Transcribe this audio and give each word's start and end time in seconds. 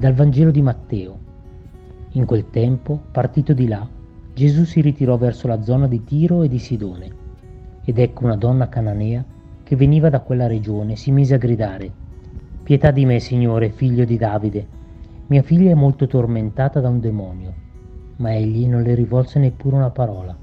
Dal 0.00 0.14
Vangelo 0.14 0.50
di 0.50 0.62
Matteo. 0.62 1.18
In 2.12 2.24
quel 2.24 2.48
tempo, 2.48 2.98
partito 3.12 3.52
di 3.52 3.68
là, 3.68 3.86
Gesù 4.32 4.64
si 4.64 4.80
ritirò 4.80 5.18
verso 5.18 5.46
la 5.46 5.60
zona 5.60 5.86
di 5.86 6.02
Tiro 6.04 6.42
e 6.42 6.48
di 6.48 6.58
Sidone. 6.58 7.10
Ed 7.84 7.98
ecco 7.98 8.24
una 8.24 8.36
donna 8.36 8.70
cananea 8.70 9.22
che 9.62 9.76
veniva 9.76 10.08
da 10.08 10.20
quella 10.20 10.46
regione 10.46 10.96
si 10.96 11.10
mise 11.10 11.34
a 11.34 11.36
gridare 11.36 11.92
Pietà 12.62 12.92
di 12.92 13.04
me, 13.04 13.20
Signore, 13.20 13.68
figlio 13.68 14.06
di 14.06 14.16
Davide. 14.16 14.66
Mia 15.26 15.42
figlia 15.42 15.72
è 15.72 15.74
molto 15.74 16.06
tormentata 16.06 16.80
da 16.80 16.88
un 16.88 16.98
demonio. 16.98 17.52
Ma 18.16 18.34
egli 18.34 18.66
non 18.66 18.80
le 18.80 18.94
rivolse 18.94 19.38
neppure 19.38 19.76
una 19.76 19.90
parola. 19.90 20.34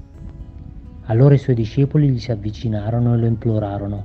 Allora 1.06 1.34
i 1.34 1.38
suoi 1.38 1.56
discepoli 1.56 2.10
gli 2.10 2.20
si 2.20 2.30
avvicinarono 2.30 3.12
e 3.12 3.16
lo 3.16 3.26
implorarono 3.26 4.04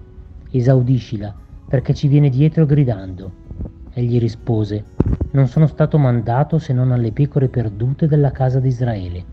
Esaudiscila, 0.49 1.31
perché 1.67 1.93
ci 1.93 2.07
viene 2.07 2.29
dietro 2.29 2.65
gridando. 2.65 3.41
Egli 3.93 4.17
rispose, 4.17 4.83
Non 5.33 5.47
sono 5.47 5.67
stato 5.67 5.97
mandato 5.97 6.57
se 6.59 6.73
non 6.73 6.91
alle 6.91 7.11
pecore 7.11 7.49
perdute 7.49 8.07
della 8.07 8.31
casa 8.31 8.59
di 8.59 8.67
Israele. 8.67 9.25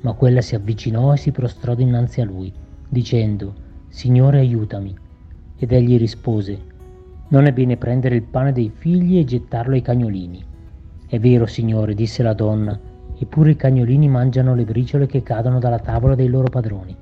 Ma 0.00 0.12
quella 0.12 0.40
si 0.40 0.54
avvicinò 0.54 1.12
e 1.12 1.16
si 1.16 1.32
prostrò 1.32 1.74
dinanzi 1.74 2.20
a 2.20 2.24
lui, 2.24 2.52
dicendo, 2.88 3.54
Signore 3.88 4.38
aiutami. 4.38 4.96
Ed 5.56 5.72
egli 5.72 5.98
rispose, 5.98 6.58
Non 7.28 7.44
è 7.44 7.52
bene 7.52 7.76
prendere 7.76 8.16
il 8.16 8.22
pane 8.22 8.52
dei 8.52 8.70
figli 8.74 9.18
e 9.18 9.24
gettarlo 9.24 9.74
ai 9.74 9.82
cagnolini. 9.82 10.44
È 11.06 11.18
vero, 11.18 11.46
Signore, 11.46 11.94
disse 11.94 12.22
la 12.22 12.32
donna, 12.32 12.78
eppure 13.18 13.50
i 13.50 13.56
cagnolini 13.56 14.08
mangiano 14.08 14.54
le 14.54 14.64
briciole 14.64 15.06
che 15.06 15.22
cadono 15.22 15.58
dalla 15.58 15.78
tavola 15.78 16.14
dei 16.14 16.28
loro 16.28 16.48
padroni. 16.48 16.96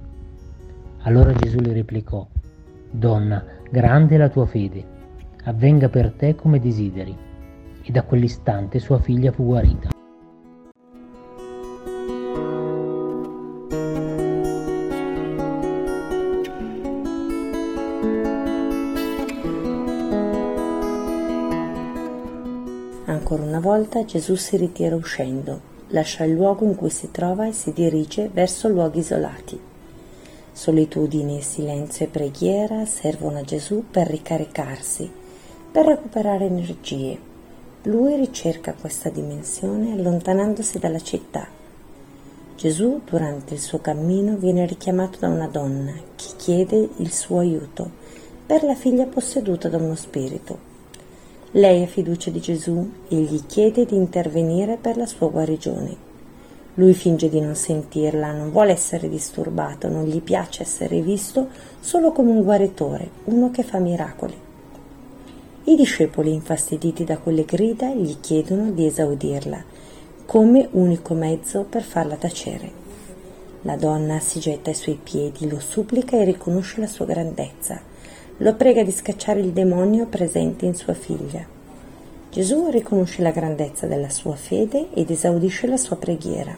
Allora 1.02 1.32
Gesù 1.32 1.58
le 1.60 1.72
replicò, 1.72 2.26
Donna, 2.90 3.44
grande 3.70 4.14
è 4.14 4.18
la 4.18 4.28
tua 4.28 4.46
fede 4.46 4.94
avvenga 5.46 5.88
per 5.88 6.12
te 6.12 6.34
come 6.34 6.58
desideri. 6.58 7.16
E 7.88 7.92
da 7.92 8.02
quell'istante 8.02 8.80
sua 8.80 8.98
figlia 8.98 9.30
fu 9.30 9.44
guarita. 9.44 9.90
Ancora 23.04 23.44
una 23.44 23.60
volta 23.60 24.04
Gesù 24.04 24.34
si 24.34 24.56
ritira 24.56 24.96
uscendo, 24.96 25.60
lascia 25.90 26.24
il 26.24 26.32
luogo 26.32 26.64
in 26.64 26.74
cui 26.74 26.90
si 26.90 27.12
trova 27.12 27.46
e 27.46 27.52
si 27.52 27.72
dirige 27.72 28.28
verso 28.32 28.66
luoghi 28.66 28.98
isolati. 28.98 29.60
Solitudine, 30.50 31.40
silenzio 31.40 32.06
e 32.06 32.08
preghiera 32.08 32.84
servono 32.84 33.38
a 33.38 33.42
Gesù 33.42 33.84
per 33.88 34.08
ricaricarsi 34.08 35.24
per 35.76 35.84
recuperare 35.84 36.46
energie. 36.46 37.35
Lui 37.86 38.16
ricerca 38.16 38.74
questa 38.74 39.10
dimensione 39.10 39.92
allontanandosi 39.92 40.80
dalla 40.80 40.98
città. 40.98 41.46
Gesù 42.56 43.00
durante 43.08 43.54
il 43.54 43.60
suo 43.60 43.78
cammino 43.78 44.34
viene 44.34 44.66
richiamato 44.66 45.20
da 45.20 45.28
una 45.28 45.46
donna 45.46 45.92
che 46.16 46.26
chiede 46.36 46.88
il 46.96 47.12
suo 47.12 47.38
aiuto 47.38 47.88
per 48.44 48.64
la 48.64 48.74
figlia 48.74 49.04
posseduta 49.04 49.68
da 49.68 49.76
uno 49.76 49.94
spirito. 49.94 50.58
Lei 51.52 51.84
ha 51.84 51.86
fiducia 51.86 52.30
di 52.30 52.40
Gesù 52.40 52.90
e 53.06 53.14
gli 53.18 53.46
chiede 53.46 53.86
di 53.86 53.94
intervenire 53.94 54.78
per 54.78 54.96
la 54.96 55.06
sua 55.06 55.28
guarigione. 55.28 55.96
Lui 56.74 56.92
finge 56.92 57.28
di 57.28 57.38
non 57.40 57.54
sentirla, 57.54 58.32
non 58.32 58.50
vuole 58.50 58.72
essere 58.72 59.08
disturbato, 59.08 59.88
non 59.88 60.06
gli 60.06 60.20
piace 60.20 60.62
essere 60.62 61.00
visto 61.02 61.50
solo 61.78 62.10
come 62.10 62.32
un 62.32 62.42
guaritore, 62.42 63.08
uno 63.26 63.52
che 63.52 63.62
fa 63.62 63.78
miracoli. 63.78 64.45
I 65.68 65.74
discepoli, 65.74 66.32
infastiditi 66.32 67.02
da 67.02 67.18
quelle 67.18 67.44
grida, 67.44 67.92
gli 67.92 68.20
chiedono 68.20 68.70
di 68.70 68.86
esaudirla, 68.86 69.64
come 70.24 70.68
unico 70.70 71.12
mezzo 71.14 71.66
per 71.68 71.82
farla 71.82 72.14
tacere. 72.14 72.70
La 73.62 73.74
donna 73.74 74.20
si 74.20 74.38
getta 74.38 74.70
ai 74.70 74.76
suoi 74.76 74.96
piedi, 75.02 75.48
lo 75.48 75.58
supplica 75.58 76.16
e 76.16 76.24
riconosce 76.24 76.78
la 76.78 76.86
sua 76.86 77.04
grandezza. 77.04 77.80
Lo 78.36 78.54
prega 78.54 78.84
di 78.84 78.92
scacciare 78.92 79.40
il 79.40 79.50
demonio 79.50 80.06
presente 80.06 80.66
in 80.66 80.76
sua 80.76 80.94
figlia. 80.94 81.44
Gesù 82.30 82.68
riconosce 82.70 83.22
la 83.22 83.32
grandezza 83.32 83.88
della 83.88 84.10
sua 84.10 84.36
fede 84.36 84.90
ed 84.94 85.10
esaudisce 85.10 85.66
la 85.66 85.76
sua 85.76 85.96
preghiera. 85.96 86.56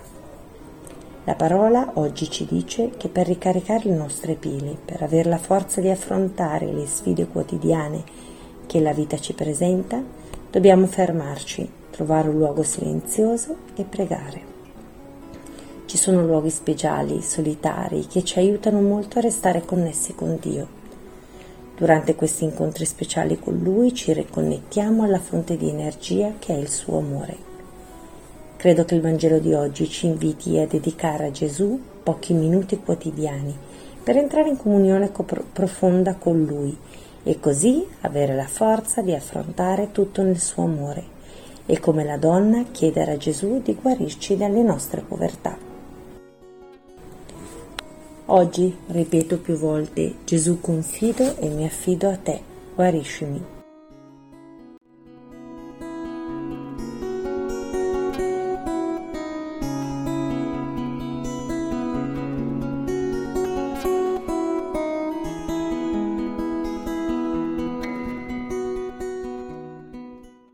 La 1.24 1.34
parola 1.34 1.92
oggi 1.94 2.28
ci 2.28 2.44
dice 2.44 2.91
che 2.98 3.08
per 3.08 3.26
ricaricare 3.26 3.88
le 3.88 3.97
nostre 3.97 4.34
pile, 4.34 4.76
per 4.84 5.02
avere 5.02 5.30
la 5.30 5.38
forza 5.38 5.80
di 5.80 5.88
affrontare 5.88 6.70
le 6.70 6.86
sfide 6.86 7.26
quotidiane 7.26 8.26
che 8.68 8.80
la 8.80 8.92
vita 8.92 9.18
ci 9.18 9.32
presenta, 9.32 10.00
dobbiamo 10.50 10.86
fermarci, 10.86 11.68
trovare 11.90 12.28
un 12.28 12.36
luogo 12.36 12.62
silenzioso 12.62 13.56
e 13.74 13.84
pregare. 13.84 14.42
Ci 15.86 15.96
sono 15.96 16.24
luoghi 16.24 16.50
speciali, 16.50 17.22
solitari, 17.22 18.06
che 18.06 18.22
ci 18.22 18.38
aiutano 18.38 18.82
molto 18.82 19.18
a 19.18 19.22
restare 19.22 19.64
connessi 19.64 20.14
con 20.14 20.36
Dio. 20.38 20.76
Durante 21.78 22.14
questi 22.14 22.44
incontri 22.44 22.84
speciali 22.84 23.38
con 23.38 23.58
Lui 23.62 23.94
ci 23.94 24.12
riconnettiamo 24.12 25.02
alla 25.02 25.18
fonte 25.18 25.56
di 25.56 25.70
energia 25.70 26.34
che 26.38 26.54
è 26.54 26.58
il 26.58 26.68
suo 26.68 26.98
amore. 26.98 27.36
Credo 28.58 28.84
che 28.84 28.96
il 28.96 29.00
Vangelo 29.00 29.38
di 29.38 29.54
oggi 29.54 29.88
ci 29.88 30.06
inviti 30.06 30.58
a 30.58 30.66
dedicare 30.66 31.28
a 31.28 31.30
Gesù 31.30 31.80
pochi 32.02 32.34
minuti 32.34 32.76
quotidiani 32.76 33.56
per 34.02 34.16
entrare 34.16 34.50
in 34.50 34.56
comunione 34.56 35.10
profonda 35.52 36.16
con 36.16 36.44
Lui 36.44 36.76
e 37.22 37.40
così 37.40 37.86
avere 38.02 38.34
la 38.34 38.46
forza 38.46 39.02
di 39.02 39.14
affrontare 39.14 39.92
tutto 39.92 40.22
nel 40.22 40.40
suo 40.40 40.64
amore 40.64 41.16
e 41.66 41.78
come 41.80 42.04
la 42.04 42.16
donna 42.16 42.64
chiedere 42.70 43.12
a 43.12 43.16
Gesù 43.16 43.60
di 43.62 43.74
guarirci 43.74 44.36
dalle 44.36 44.62
nostre 44.62 45.02
povertà. 45.02 45.56
Oggi 48.30 48.76
ripeto 48.88 49.38
più 49.38 49.56
volte 49.56 50.16
Gesù 50.24 50.60
confido 50.60 51.36
e 51.36 51.48
mi 51.48 51.64
affido 51.64 52.08
a 52.08 52.16
te, 52.16 52.40
guariscimi. 52.74 53.57